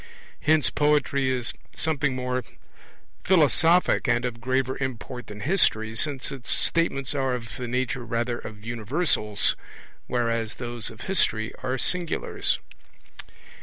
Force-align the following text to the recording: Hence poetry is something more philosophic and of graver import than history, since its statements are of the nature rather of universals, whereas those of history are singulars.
Hence 0.39 0.71
poetry 0.71 1.29
is 1.29 1.53
something 1.75 2.15
more 2.15 2.43
philosophic 3.23 4.07
and 4.07 4.25
of 4.25 4.41
graver 4.41 4.75
import 4.79 5.27
than 5.27 5.41
history, 5.41 5.95
since 5.95 6.31
its 6.31 6.49
statements 6.49 7.13
are 7.13 7.35
of 7.35 7.55
the 7.57 7.67
nature 7.67 8.03
rather 8.03 8.39
of 8.39 8.65
universals, 8.65 9.55
whereas 10.07 10.55
those 10.55 10.89
of 10.89 11.01
history 11.01 11.53
are 11.61 11.77
singulars. 11.77 12.57